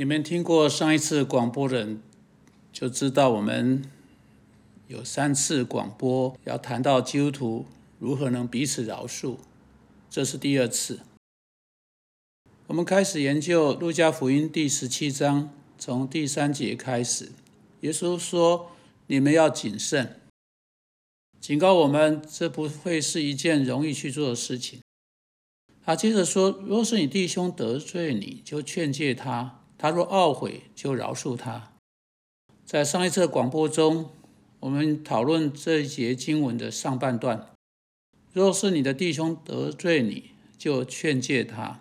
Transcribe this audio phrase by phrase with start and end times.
[0.00, 2.00] 你们听过上一次广播人
[2.72, 3.82] 就知道，我们
[4.86, 7.66] 有三次广播要谈到基督徒
[7.98, 9.38] 如何能彼此饶恕，
[10.08, 11.00] 这是第二次。
[12.68, 17.32] 我们开始研究路加福音第十七章，从第三节开始，
[17.80, 18.70] 耶稣说
[19.08, 20.20] ：“你们要谨慎，
[21.40, 24.78] 警告我们，这不会是一件容易去做的事情。”
[25.84, 31.72] 他接着说：“若是你弟兄得罪你，就劝诫他。”他若懊悔，就饶恕他。
[32.66, 34.10] 在上一次广播中，
[34.60, 37.48] 我们讨论这一节经文的上半段：
[38.32, 41.80] 若是你的弟兄得罪你，就劝诫他。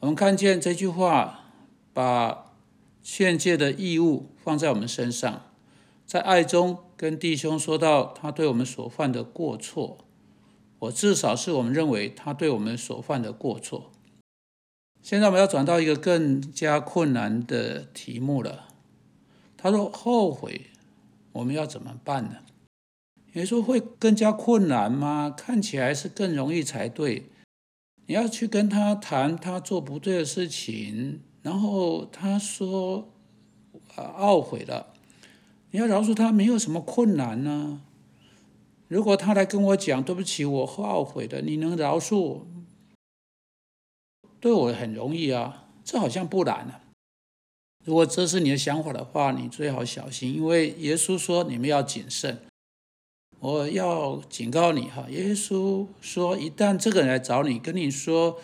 [0.00, 1.50] 我们看见这句话，
[1.92, 2.52] 把
[3.02, 5.42] 劝诫的义务放在我们身上，
[6.06, 9.98] 在爱中跟弟兄说到他对我们所犯的过错，
[10.78, 13.90] 我至少是我们认为他对我们所犯的过错。
[15.04, 18.68] 现在我们要转到一个更加困难的题目了。
[19.54, 20.68] 他说：“后悔，
[21.32, 22.36] 我们要怎么办呢？”
[23.34, 25.28] 你说会更加困难吗？
[25.36, 27.26] 看起来是更容易才对。
[28.06, 33.10] 你要去跟他谈他做不对的事情，然后他说
[33.96, 34.86] 啊懊悔了，
[35.72, 37.82] 你要饶恕他，没有什么困难呢。
[38.88, 42.38] 如果他来跟我讲对不起，我懊悔的，你能饶恕？
[44.44, 46.82] 对我很容易啊，这好像不难啊。
[47.82, 52.42] 如果这是你的想法的话，你最好小心，因为耶稣说你们要谨慎。
[53.40, 58.38] 我要警告你哈，耶稣说，一旦这个人来找你，跟你说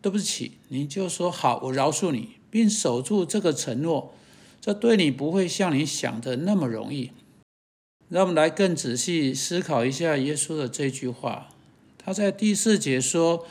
[0.00, 4.14] 对不起，你就说好，我饶恕你，并守住这个承诺，
[4.58, 7.10] 这对你不会像你想的那么容易。
[8.08, 11.50] 让我们来更仔细思考一下耶稣的这句话。
[11.98, 13.44] 他在第四节说。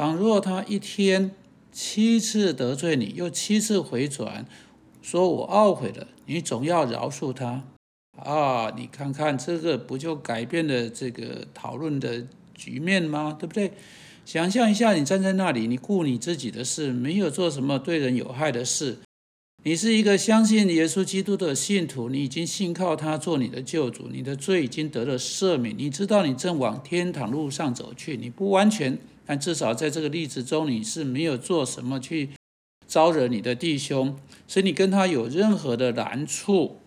[0.00, 1.32] 倘若他一天
[1.70, 4.46] 七次得罪你，又七次回转，
[5.02, 7.64] 说我懊悔了，你总要饶恕他
[8.16, 8.72] 啊！
[8.74, 13.36] 你看看这个，不就改变了这个讨论的局面吗？
[13.38, 13.72] 对不对？
[14.24, 19.00] 想象一下，你站在那里，你顾你自己的事，没有做什么对人有害的事。
[19.64, 28.96] 你是一个相信耶稣基督的信徒，你已经信靠他做你的救主，你的罪已经得了赦免，你知道你正往天堂路上走去，你不完全。
[29.30, 32.30] 但至少在这个例子中，你是没有做什么去
[32.88, 34.18] 招惹你的弟兄，
[34.48, 36.80] 使你跟他有任何的难处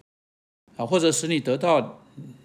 [0.75, 2.01] 啊，或者使你得到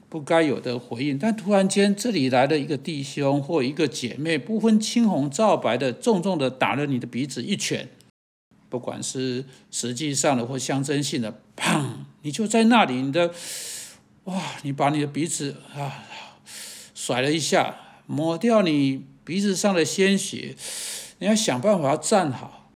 [0.09, 1.19] 不该有的回应。
[1.19, 7.89] 但突然间，这里来了一个弟兄或一个姐妹，不分青红皂白的，重重的打了你的鼻子一拳，
[8.69, 11.87] 不管是实际上的或象征性的，砰！
[12.23, 13.35] 你就在那里，你的
[14.27, 16.05] 哇，你把你的鼻子啊
[16.95, 17.75] 甩了一下，
[18.07, 19.03] 抹掉你。
[19.29, 20.57] 鼻子上的鲜血，
[21.19, 22.71] 你要想办法站好。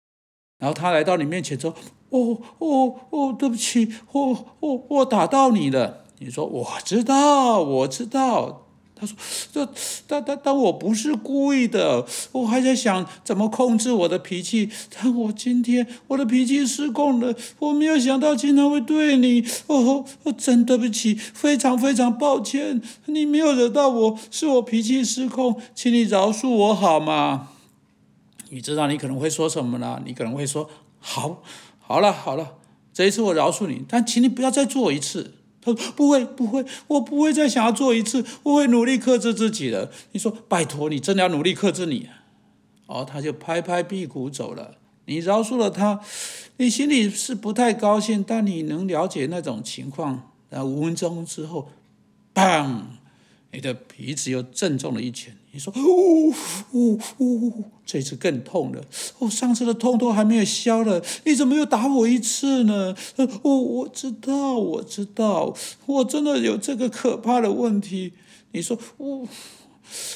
[0.59, 1.75] 然后他来到你面前说
[2.11, 8.67] ：“哦哦哦，对不起，我我我打到你了。”你说：“我知道，我知道。”
[9.03, 9.17] 他说
[9.53, 9.69] ：“这
[10.07, 14.71] 但但但我不是故意的，我还在想怎么控制我的脾气。
[14.95, 19.45] 但我今天我的脾气失控了，我没有想到经常会对你。
[19.67, 20.05] 哦，
[20.39, 27.49] 真对不起，非常非常抱歉，你没有惹到我，是我脾气失控，请你饶恕我好吗？
[28.51, 30.01] 你知道你可能会说什么呢？
[30.07, 30.71] 你可能会说：
[31.01, 31.43] 好，
[31.81, 32.55] 好了好了，
[32.95, 35.34] 这一次我饶恕你，但请你不要再做一次。
[35.65, 42.09] 他说：“不会，不会，我不会再想要做一次，我会努力克制自己的。”你说：“拜托，你真的要努力克制你？”
[42.87, 44.75] 哦，他就拍拍屁股走了。
[45.06, 46.01] 你饶恕了他，
[46.59, 50.31] 你心里是不太高兴，但你能了解那种情况。
[50.51, 51.71] 然后五分钟之后，
[52.34, 52.83] 砰！
[53.53, 55.37] 你的鼻子又震中了一拳。
[55.55, 56.33] 你说：“呜
[56.73, 57.53] 呜呜，
[57.85, 58.81] 这次更痛了。
[59.19, 62.95] 哦，上次的痛都还没有消了，你怎么又打我一次呢？”
[63.43, 65.55] 我我知道，我知道，
[65.85, 68.15] 我真的有这个可怕的问题。
[68.53, 69.29] 你说：“我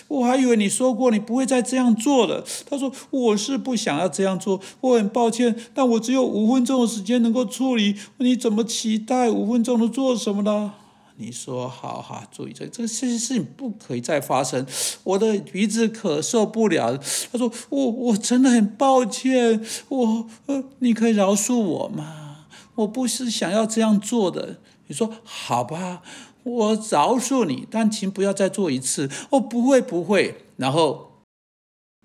[0.08, 7.94] 我还以为你说过你不会再这样做了。”他说：“我是不想要这样做，我很抱歉，但我只有五分钟的时间能够处理。
[8.16, 10.72] 你怎么期待五分钟能做什么呢？”
[11.18, 14.66] 你说好好注意这这个事情不可以再发生，
[15.02, 16.98] 我的鼻子可受不了。
[17.32, 22.46] 他说我我真的很抱歉，我呃你可以饶恕我吗？
[22.74, 24.58] 我不是想要这样做的。
[24.88, 26.02] 你说好吧，
[26.42, 29.10] 我饶恕你，但请不要再做一次。
[29.30, 31.22] 哦不会不会，然后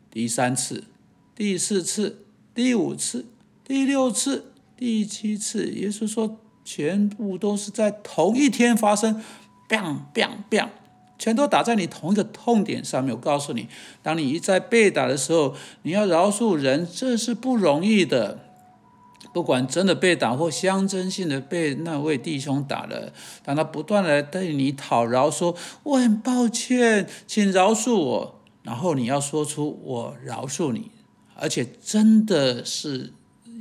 [0.10, 0.86] 第三次、
[1.36, 2.26] 第四次、
[2.56, 3.26] 第五次、
[3.66, 6.38] 第六次、第七次，耶稣说。
[6.74, 9.22] 全部都是在同一天发生
[9.68, 10.70] ，bang bang bang，
[11.20, 13.14] 全都打在你同一个痛点上面。
[13.14, 13.68] 我告诉你，
[14.02, 18.40] 当你一再被打的时候，你要饶恕人，这是不容易的。
[19.34, 23.12] 不管真的被打或象征性的被那位弟兄打了，
[23.44, 25.54] 当他不断的对你讨饶，说
[25.84, 30.92] 我很抱歉，请饶恕我，然后你要说出我饶恕你，
[31.36, 33.14] 而且真的是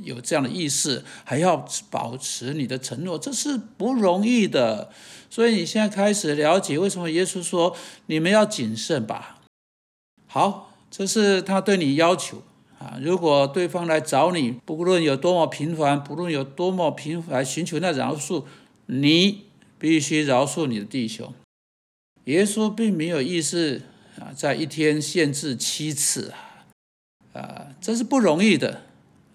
[0.03, 4.91] 有这样的意识，还要保持你的承诺，这是不容易的。
[5.29, 7.75] 所以你现在开始了解为什么耶稣说
[8.07, 9.41] 你们要谨慎吧。
[10.27, 12.43] 好，这是他对你要求。
[12.81, 12.97] 啊！
[12.99, 18.43] 如果对方来找你，不论有多么频繁，不论有多么频繁寻求那饶恕，
[18.87, 19.43] 你
[19.77, 21.31] 必须饶恕你的弟兄。
[22.23, 23.83] 耶稣并没有意思
[24.19, 26.65] 啊，在一天限制七次啊，
[27.39, 28.81] 啊，这是不容易的。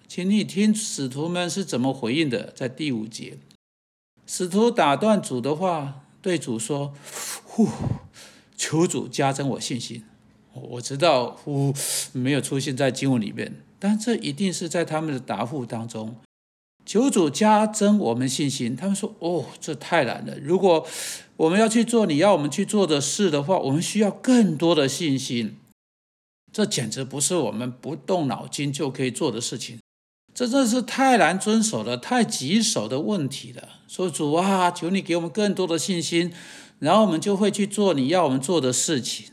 [0.09, 3.39] 请你听使徒们是怎么回应的，在第五节，
[4.27, 6.95] 使徒打断主的话，对主说
[7.45, 7.69] ：“呼，
[8.57, 10.05] 求主加增我信心。”
[10.55, 11.75] 我知道，呼
[12.13, 16.17] 没有出现在经文里面，但这一定是在他们的答复当中。
[16.87, 18.75] 求主加增我们信心。
[18.77, 20.39] 他们说：“哦，这太难了。
[20.39, 20.87] 如果
[21.37, 25.57] 我们要去做你要我们去做的事的话，我们需要更多的信心。
[26.53, 29.79] 这简直不是我们不动脑筋就可以做的事情。
[30.37, 33.81] 这真是太难遵守了，太棘手的问题了。
[33.89, 36.31] 说主啊，求你给我们更多的信心，
[36.79, 39.29] 然后我们就会去做你要我们做的事情。”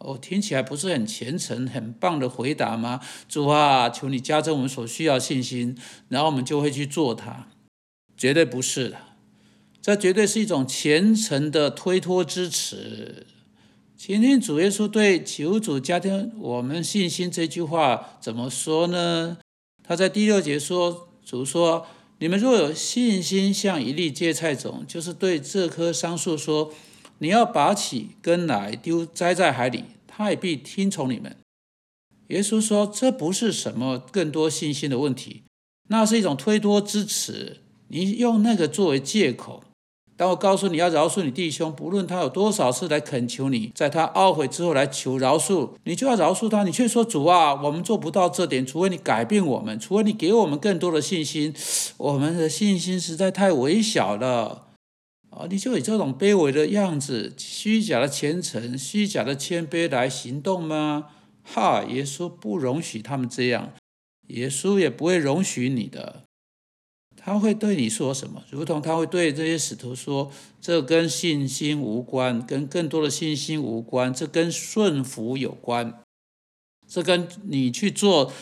[0.00, 3.02] 哦，听起来不是很虔诚、很棒的回答吗？
[3.28, 5.76] 主啊，求你加增我们所需要信心，
[6.08, 7.48] 然后我们就会去做它。
[8.16, 8.96] 绝对不是的，
[9.82, 13.26] 这绝对是一种虔诚的推脱支持。
[13.94, 19.36] 今天主耶稣对求主加添我们信心这句话怎么说呢？
[19.86, 21.86] 他在第六节说：“主说，
[22.18, 26.72] 你们若有信心，像一粒芥菜种，就是对这棵桑树说。”
[27.18, 31.34] 你要拔起根来丢栽在海里，他也必听从你们。
[32.28, 35.44] 耶稣说：“这不是什么更多信心的问题，
[35.88, 37.62] 那是一种推脱支持。
[37.88, 39.64] 你用那个作为借口。
[40.16, 46.64] 当我告诉你要饶恕你弟兄，不论他有多少次来恳求你，在他懊悔之后来求饶恕，你就要饶恕他。
[46.64, 51.54] 你却说主啊，我们做不到这点，除非你改变我们，除非你给我们更多的信心。
[51.98, 54.62] 我们的信心实在太微小了。”
[55.28, 55.44] 啊！
[55.50, 61.08] 你就以这种卑微的样子、虚假的虔诚、虚假的谦卑来行动吗？
[61.44, 61.84] 哈！
[61.84, 63.72] 耶稣不容许他们这样，
[64.28, 66.22] 耶稣也不会容许你的。
[67.26, 68.40] 他会对你说什么？
[68.50, 70.30] 如同他会对这些使徒说
[70.62, 75.98] ：“这跟信心无关，跟更多的信心无关，这跟顺服有关，
[76.86, 78.32] 这跟你去做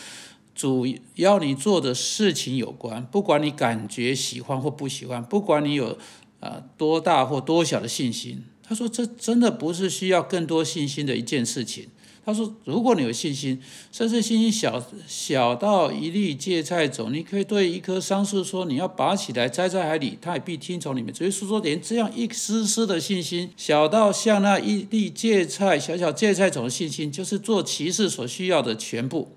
[0.55, 3.07] 主要你做的事情有关。
[3.07, 5.97] 不管你感觉喜欢或不喜欢，不管你有。”
[6.41, 8.45] 啊，多大或多小的信心？
[8.63, 11.89] 他说，这真的不是需要更多信心的一件事情。
[12.25, 13.61] 他说，如果你有信心，
[13.93, 29.33] 甚至信心小小到一粒芥菜种，你可以对一棵桑树说：“你要拔起来栽在海里，它也必听从你们。”所以说，连这样一丝丝的信心，小到像那一粒芥菜、小小芥菜种的信心，就是做骑士所需要的全部。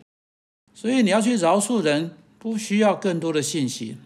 [0.74, 3.98] 所以你要去饶恕人，不需要更多的信心。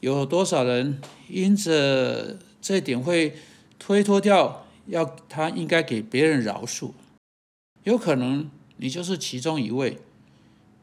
[0.00, 0.98] 有多少人
[1.28, 3.34] 因着这点会
[3.78, 6.92] 推脱掉，要他应该给别人饶恕？
[7.84, 9.98] 有可能你就是其中一位，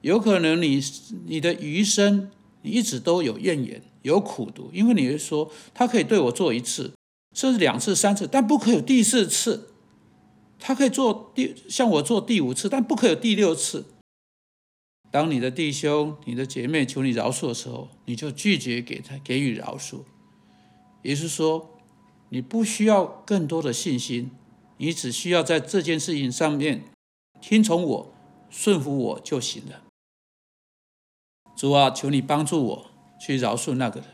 [0.01, 0.81] 有可能你
[1.25, 2.29] 你的余生
[2.61, 6.93] 你一直都有怨言、有苦读，因为你会说他可以对我做一次，
[7.33, 9.67] 甚至两次、三次，但不可有第四次；
[10.59, 13.85] 他可以做第像我做第五次，但不可有第六次。
[15.09, 20.01] 当你的弟兄、你的姐妹求你饶恕的时候，你就拒绝给他给予饶恕。
[21.01, 21.79] 也就是说，
[22.29, 24.29] 你不需要更多的信心，
[24.77, 26.85] 你只需要在这件事情上面
[27.41, 28.13] 听从我、
[28.49, 29.83] 顺服我就行了。
[31.55, 34.09] 主啊，求你帮助我去饶恕那个人。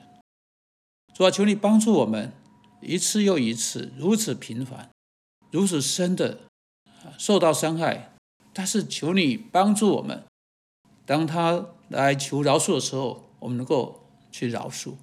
[1.14, 2.32] 主啊，求你帮助我们
[2.82, 4.90] 一次又一次如此频繁、
[5.52, 6.40] 如此深的
[7.18, 8.16] 受到伤害，
[8.54, 10.24] 但是求你帮助我们。
[11.06, 14.94] 当他来求饶恕的时候，我们能够去饶恕。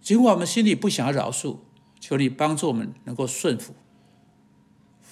[0.00, 1.58] 尽管我们心里不想要饶恕，
[2.00, 3.74] 求你帮助我们能够顺服。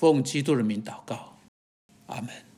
[0.03, 1.39] 奉基督的名祷告，
[2.07, 2.45] 阿门。